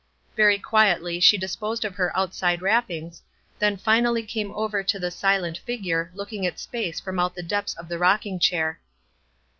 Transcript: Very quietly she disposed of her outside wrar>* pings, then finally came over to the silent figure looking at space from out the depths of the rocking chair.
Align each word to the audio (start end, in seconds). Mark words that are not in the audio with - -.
Very 0.35 0.57
quietly 0.57 1.19
she 1.19 1.37
disposed 1.37 1.85
of 1.85 1.93
her 1.93 2.11
outside 2.17 2.63
wrar>* 2.63 2.81
pings, 2.81 3.21
then 3.59 3.77
finally 3.77 4.23
came 4.23 4.51
over 4.53 4.81
to 4.81 4.97
the 4.97 5.11
silent 5.11 5.59
figure 5.59 6.09
looking 6.15 6.43
at 6.43 6.57
space 6.57 6.99
from 6.99 7.19
out 7.19 7.35
the 7.35 7.43
depths 7.43 7.75
of 7.75 7.87
the 7.87 7.99
rocking 7.99 8.39
chair. 8.39 8.79